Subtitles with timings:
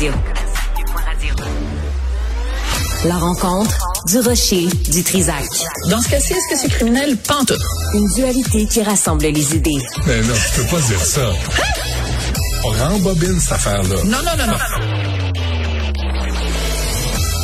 [0.00, 0.12] Radio.
[3.04, 3.76] La rencontre
[4.06, 5.44] du rocher du Trisac.
[5.90, 7.18] Dans ce cas-ci, est-ce que c'est criminel?
[7.18, 7.60] Pantoute.
[7.92, 9.76] Une dualité qui rassemble les idées.
[10.06, 11.30] Mais non, tu peux pas dire ça.
[12.64, 13.96] On rembobine cette affaire-là.
[14.04, 14.58] Non, non, non, non.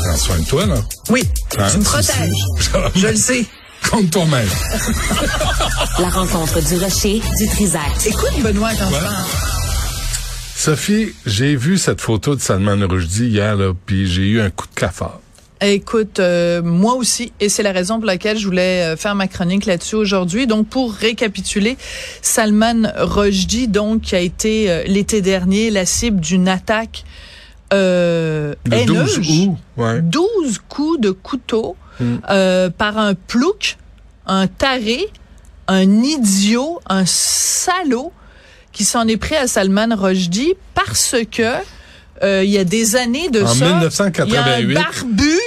[0.05, 0.77] Prends soin de toi, là.
[1.11, 1.29] Oui,
[1.59, 2.91] Hein, tu me protèges.
[2.95, 3.45] Je le sais.
[3.91, 4.49] Compte toi-même.
[5.99, 7.83] La rencontre du rocher du Trisac.
[8.07, 8.99] Écoute, Benoît, quand Ouais.
[10.71, 14.67] Sophie, j'ai vu cette photo de Salman Rushdie hier, là, puis j'ai eu un coup
[14.67, 15.21] de cafard.
[15.61, 19.29] Écoute, euh, moi aussi, et c'est la raison pour laquelle je voulais euh, faire ma
[19.29, 20.49] chronique là-dessus aujourd'hui.
[20.49, 21.77] Donc, pour récapituler,
[22.21, 27.05] Salman Rushdie, donc, qui a été euh, l'été dernier la cible d'une attaque
[27.73, 29.19] euh, Le 12 haineuse.
[29.47, 30.03] août, ouais.
[30.03, 32.17] 12 coups de couteau Mm.
[32.29, 33.79] euh, par un plouc,
[34.27, 35.07] un taré,
[35.69, 38.13] un idiot, un salaud
[38.77, 41.43] qui s'en est pris à Salman Rushdie parce que
[42.23, 44.23] euh, il y a des années de En ça, 1988.
[44.23, 45.39] il y a un barbu,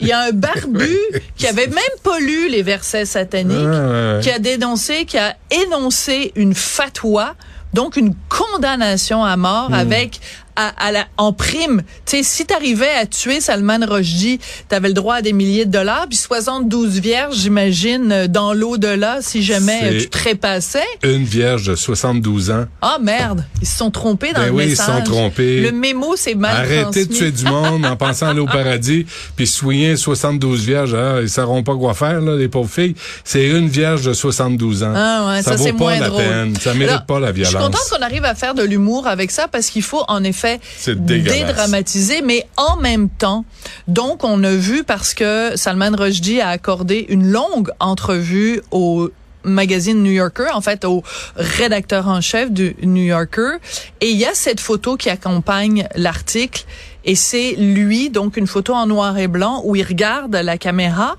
[0.00, 0.98] il y a un barbu
[1.36, 6.32] qui avait même pas lu les versets sataniques, ouais, qui a dénoncé, qui a énoncé
[6.34, 7.36] une fatwa,
[7.74, 9.74] donc une condamnation à mort Hmm.
[9.74, 10.20] avec
[10.56, 11.82] à, à la, en prime.
[12.06, 14.38] Tu sais, si t'arrivais à tuer Salman Rushdie,
[14.68, 19.18] t'avais le droit à des milliers de dollars, puis 72 vierges, j'imagine, euh, dans l'au-delà,
[19.20, 20.84] si jamais tu trépassais.
[21.02, 22.66] Une vierge de 72 ans.
[22.82, 24.86] Ah merde, ils se sont trompés dans Ben le oui, ils message.
[24.86, 25.60] se sont trompés.
[25.60, 29.46] Le mémo, c'est mal Arrêtez de tuer du monde en pensant aller au paradis, puis
[29.46, 30.94] souillez 72 vierges.
[30.94, 32.94] Ah, ils sauront pas quoi faire, là, les pauvres filles.
[33.24, 34.92] C'est une vierge de 72 ans.
[34.94, 36.22] Ah ouais, ça, vaut c'est pas moins la drôle.
[36.22, 36.56] peine.
[36.60, 37.50] Ça mérite Alors, pas la Je violence.
[37.50, 40.43] suis contente qu'on arrive à faire de l'humour avec ça parce qu'il faut en effet
[40.86, 41.46] Dégueulasse.
[41.46, 43.44] dédramatiser, mais en même temps,
[43.88, 49.10] donc on a vu parce que Salman Rushdie a accordé une longue entrevue au
[49.44, 51.02] magazine New Yorker, en fait au
[51.36, 53.56] rédacteur en chef du New Yorker,
[54.00, 56.64] et il y a cette photo qui accompagne l'article,
[57.04, 61.16] et c'est lui, donc une photo en noir et blanc où il regarde la caméra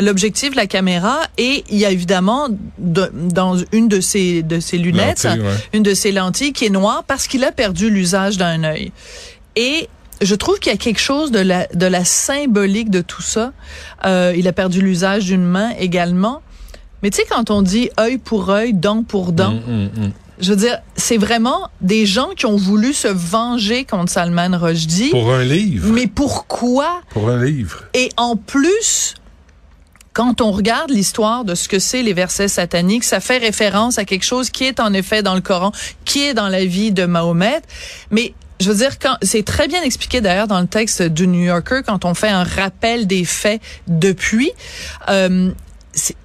[0.00, 2.48] l'objectif de la caméra et il y a évidemment
[2.78, 5.54] de- dans une de ses de ses lunettes Lentilles, ouais.
[5.74, 8.90] une de ses lentilles qui est noire parce qu'il a perdu l'usage d'un œil
[9.54, 9.88] et
[10.20, 13.52] je trouve qu'il y a quelque chose de la de la symbolique de tout ça
[14.06, 16.42] Euh, il a perdu l'usage d'une main également
[17.02, 20.12] mais tu sais quand on dit œil pour œil dent pour dent Hum, hum, hum.
[20.40, 25.10] je veux dire c'est vraiment des gens qui ont voulu se venger contre Salman Rushdie
[25.10, 25.88] Pour un livre.
[25.92, 27.02] mais pourquoi?
[27.10, 27.84] Pour un livre.
[27.94, 29.14] et en plus,
[30.12, 34.04] quand on regarde l'histoire de ce que c'est les versets sataniques, ça fait référence à
[34.04, 35.72] quelque chose qui est en effet dans le Coran,
[36.04, 37.62] qui est dans la vie de Mahomet.
[38.10, 38.92] Mais je veux dire,
[39.22, 42.44] c'est très bien expliqué d'ailleurs dans le texte du New Yorker quand on fait un
[42.44, 44.52] rappel des faits depuis.
[45.08, 45.50] euh,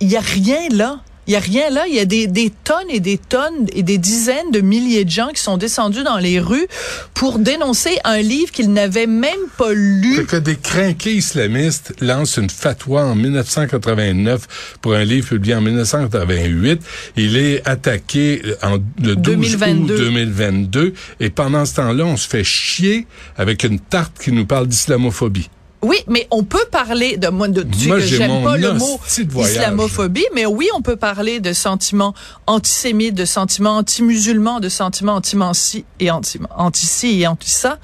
[0.01, 0.99] Il y a rien là.
[1.27, 1.85] Il y a rien là.
[1.87, 5.09] Il y a des, des tonnes et des tonnes et des dizaines de milliers de
[5.09, 6.67] gens qui sont descendus dans les rues
[7.13, 10.25] pour dénoncer un livre qu'ils n'avaient même pas lu.
[10.25, 16.81] Que des crinqués islamistes lancent une fatwa en 1989 pour un livre publié en 1988.
[17.17, 19.93] Il est attaqué en le 12 2022.
[19.93, 23.05] août 2022 et pendant ce temps-là, on se fait chier
[23.37, 25.49] avec une tarte qui nous parle d'islamophobie.
[25.83, 29.41] Oui, mais on peut parler de moi de tu- Moi, j'aime pas le mot de
[29.41, 32.15] islamophobie, mais oui, on peut parler de sentiments
[32.47, 37.77] antisémites, de sentiments anti-musulmans, de sentiments anti-manci et anti anti-ci et anti-ça.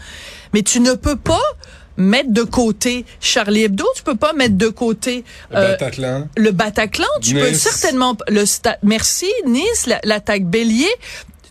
[0.53, 1.41] Mais tu ne peux pas
[1.95, 6.27] mettre de côté Charlie Hebdo, tu peux pas mettre de côté Le euh, Bataclan.
[6.35, 10.89] le Bataclan, tu peux certainement le stade merci Nice la- l'attaque Bélier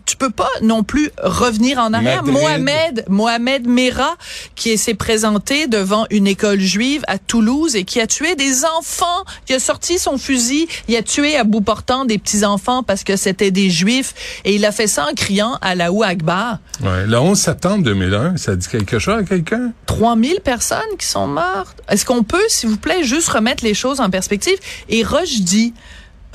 [0.06, 2.22] tu peux pas non plus revenir en arrière.
[2.22, 2.42] Madrid.
[2.42, 4.16] Mohamed, Mohamed Merah,
[4.54, 9.24] qui s'est présenté devant une école juive à Toulouse et qui a tué des enfants.
[9.48, 13.04] Il a sorti son fusil, il a tué à bout portant des petits enfants parce
[13.04, 14.14] que c'était des juifs
[14.44, 16.58] et il a fait ça en criant à la Akbar.
[16.82, 17.06] Ouais.
[17.06, 19.72] Le 11 septembre 2001, ça dit quelque chose à quelqu'un?
[19.86, 21.80] 3000 personnes qui sont mortes.
[21.88, 24.58] Est-ce qu'on peut, s'il vous plaît, juste remettre les choses en perspective?
[24.88, 25.74] Et Rushdie,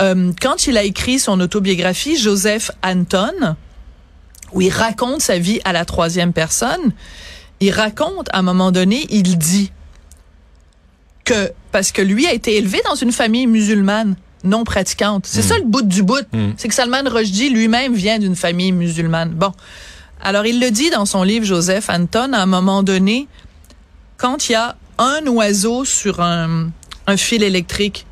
[0.00, 3.56] euh, quand il a écrit son autobiographie, Joseph Anton,
[4.52, 6.92] où il raconte sa vie à la troisième personne,
[7.60, 9.72] il raconte, à un moment donné, il dit
[11.24, 15.26] que, parce que lui a été élevé dans une famille musulmane non pratiquante.
[15.26, 16.24] C'est ça le bout du bout.
[16.32, 16.50] Mm.
[16.56, 19.30] C'est que Salman Rushdie lui-même vient d'une famille musulmane.
[19.30, 19.52] Bon.
[20.22, 23.28] Alors, il le dit dans son livre, Joseph Anton, à un moment donné,
[24.16, 26.70] quand il y a un oiseau sur un,
[27.06, 28.06] un fil électrique,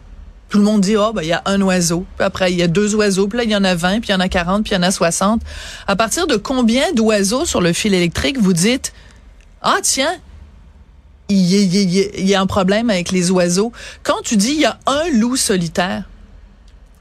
[0.49, 2.07] tout le monde dit, oh, ben, il y a un oiseau.
[2.17, 3.27] Puis après, il y a deux oiseaux.
[3.27, 4.77] Puis là, il y en a 20, puis il y en a 40, puis il
[4.77, 5.43] y en a 60.
[5.89, 8.93] À partir de combien d'oiseaux sur le fil électrique vous dites,
[9.63, 10.15] ah, tiens,
[11.29, 13.73] il y, a- y y un problème avec les oiseaux.
[14.05, 16.05] Quand tu dis, il y a un loup solitaire,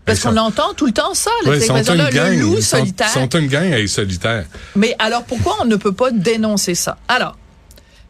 [0.06, 2.32] parce qu'on entend tout le temps ça, là, Ouais, cette ils sont expression-là, une gang.
[2.36, 3.10] le loup Ils sont- solitaire.
[3.10, 4.46] sont une gang à être solitaires.
[4.76, 6.98] Mais alors pourquoi on ne peut pas dénoncer ça?
[7.08, 7.38] Alors,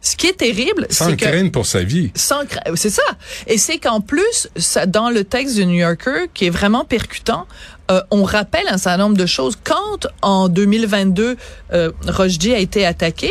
[0.08, 2.12] Ce qui est terrible, Sans c'est que crainte pour sa vie.
[2.14, 3.02] sans cra- c'est ça.
[3.48, 7.46] Et c'est qu'en plus, ça, dans le texte du New Yorker, qui est vraiment percutant,
[7.90, 9.54] euh, on rappelle un certain nombre de choses.
[9.64, 11.36] Quand en 2022,
[11.72, 13.30] euh, Rushdie a été attaqué,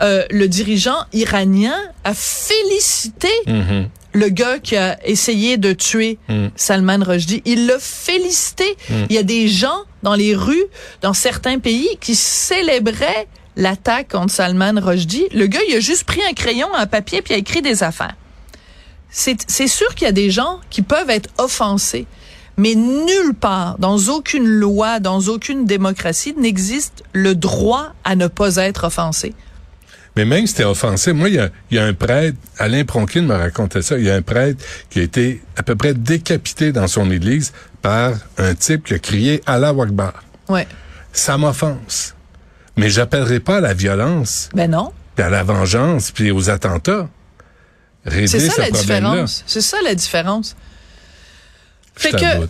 [0.00, 3.88] euh, le dirigeant iranien a félicité Mhm.
[4.12, 6.46] le gars qui a essayé de tuer Mm.
[6.56, 7.42] Salman Rushdie.
[7.44, 8.64] Il l'a félicité.
[9.10, 10.64] Il y a des gens dans les rues,
[11.02, 15.26] dans certains pays, qui célébraient l'attaque contre Salman Rushdie.
[15.32, 17.82] Le gars, il a juste pris un crayon, un papier, puis il a écrit des
[17.82, 18.16] affaires.
[19.10, 22.06] C'est sûr qu'il y a des gens qui peuvent être offensés.
[22.56, 28.56] Mais nulle part, dans aucune loi, dans aucune démocratie, n'existe le droit à ne pas
[28.56, 29.34] être offensé.
[30.16, 32.84] Mais même si t'es offensé, moi, il y a, il y a un prêtre, Alain
[32.84, 35.94] Pronkin me racontait ça, il y a un prêtre qui a été à peu près
[35.94, 37.52] décapité dans son église
[37.82, 40.12] par un type qui a crié Allah Akbar.
[40.48, 40.68] Ouais.
[41.12, 42.14] Ça m'offense.
[42.76, 44.92] Mais j'appellerai pas à la violence, Ben non.
[45.14, 47.08] puis à la vengeance, puis aux attentats.
[48.06, 49.44] C'est ça ce la différence.
[49.46, 50.56] C'est ça la différence.
[51.96, 52.48] Fait que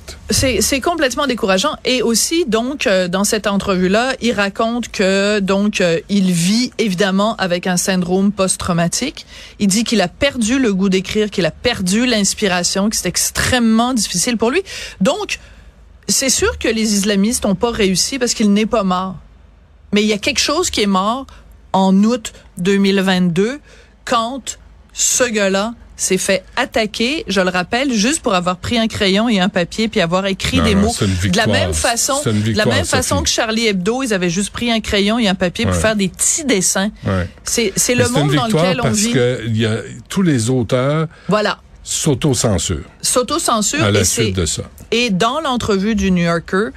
[0.61, 5.83] c'est complètement décourageant et aussi donc euh, dans cette entrevue là, il raconte que donc
[5.83, 9.27] euh, il vit évidemment avec un syndrome post-traumatique.
[9.59, 13.93] Il dit qu'il a perdu le goût d'écrire, qu'il a perdu l'inspiration, que c'est extrêmement
[13.93, 14.63] difficile pour lui.
[15.03, 15.39] Donc
[16.09, 19.17] c'est sûr que les islamistes n'ont pas réussi parce qu'il n'est pas mort.
[19.95, 21.25] Mais il y a quelque chose qui est mort
[21.73, 23.61] en août 2022
[24.05, 24.59] quand
[24.93, 29.39] ce gars-là s'est fait attaquer, je le rappelle, juste pour avoir pris un crayon et
[29.39, 30.93] un papier puis avoir écrit Non, des mots.
[31.01, 34.73] De la même façon, de la même façon que Charlie Hebdo, ils avaient juste pris
[34.73, 36.91] un crayon et un papier pour faire des petits dessins.
[37.07, 37.29] Ouais.
[37.45, 39.13] C'est le monde dans lequel on parce vit.
[39.13, 39.77] que y a,
[40.09, 41.61] tous les auteurs Voilà.
[41.85, 44.65] s'auto-censurent S'auto-censure à la et suite de ça.
[44.91, 46.71] Et dans l'entrevue du New Yorker,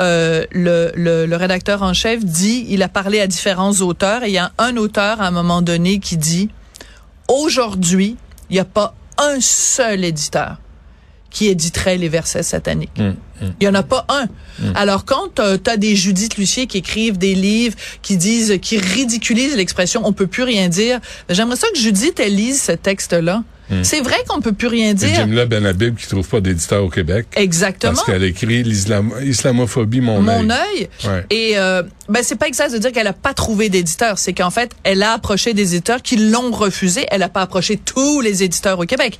[0.00, 4.28] euh, le, le, le rédacteur en chef dit, il a parlé à différents auteurs et
[4.28, 6.48] il y a un auteur à un moment donné qui dit,
[7.28, 8.16] aujourd'hui,
[8.50, 10.56] il n'y a pas un seul éditeur
[11.30, 12.90] qui éditerait les versets sataniques.
[12.98, 13.16] Hum,
[13.60, 14.26] Il y en a pas un.
[14.74, 19.56] Alors quand tu as des Judith Lucier qui écrivent des livres qui disent qui ridiculisent
[19.56, 22.72] l'expression on peut plus rien dire, ben, j'aimerais ça que Judith elle lise ce
[23.80, 23.84] texte-là.
[23.84, 25.14] C'est vrai qu'on peut plus rien dire.
[25.14, 27.26] Jimla Benhabib qui trouve pas d'éditeur au Québec.
[27.36, 27.92] Exactement.
[27.94, 30.58] Parce qu'elle écrit l'islam- l'islamophobie, mon, mon œil.
[30.76, 30.88] œil.
[31.04, 31.26] Ouais.
[31.30, 34.50] Et euh, ben c'est pas exact de dire qu'elle a pas trouvé d'éditeur, c'est qu'en
[34.50, 37.06] fait elle a approché des éditeurs qui l'ont refusé.
[37.10, 39.18] Elle a pas approché tous les éditeurs au Québec,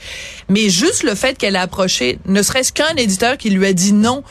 [0.49, 3.93] mais juste le fait qu'elle a approché, ne serait-ce qu'un éditeur qui lui a dit
[3.93, 4.23] non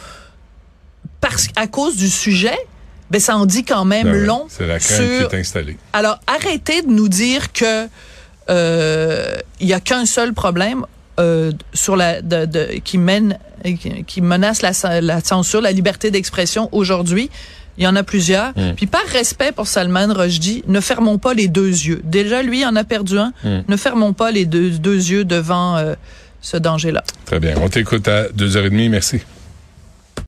[1.20, 2.58] parce à cause du sujet.
[3.10, 5.40] Ben ça en dit quand même Ben ouais, long C'est la crainte sur qui est
[5.40, 5.78] installée.
[5.92, 7.88] alors, arrêtez de nous dire que
[8.50, 10.86] il y a qu'un seul problème
[11.20, 16.10] euh, sur la de, de- qui mène qui, qui menace la, la censure, la liberté
[16.10, 17.30] d'expression aujourd'hui.
[17.78, 18.50] Il y en a plusieurs.
[18.58, 18.74] Mm.
[18.76, 22.02] Puis par respect pour Salman Rushdie, ne fermons pas les deux yeux.
[22.04, 23.34] Déjà, lui en a perdu un.
[23.44, 23.62] Mm.
[23.68, 25.94] Ne fermons pas les deux, deux yeux devant euh,
[26.42, 27.04] ce danger-là.
[27.26, 27.56] Très bien.
[27.62, 28.90] On t'écoute à 2h30.
[28.90, 29.22] Merci.